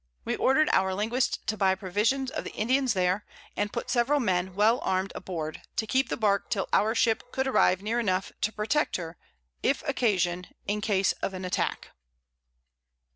We 0.25 0.35
order'd 0.35 0.67
our 0.73 0.95
Linguist 0.95 1.45
to 1.45 1.55
buy 1.55 1.75
Provisions 1.75 2.31
of 2.31 2.43
the 2.43 2.53
Indians 2.53 2.93
there, 2.95 3.23
and 3.55 3.71
put 3.71 3.91
several 3.91 4.19
Men 4.19 4.55
well 4.55 4.79
arm'd 4.79 5.11
a 5.13 5.21
board, 5.21 5.61
to 5.75 5.85
keep 5.85 6.09
the 6.09 6.17
Bark 6.17 6.49
till 6.49 6.67
our 6.73 6.95
Ship 6.95 7.23
could 7.31 7.45
arrive 7.45 7.83
near 7.83 7.99
enough 7.99 8.31
to 8.41 8.51
protect 8.51 8.95
her, 8.95 9.15
if 9.61 9.87
occasion, 9.87 10.47
in 10.65 10.81
Case 10.81 11.11
of 11.21 11.35
an 11.35 11.45
Attack. 11.45 11.89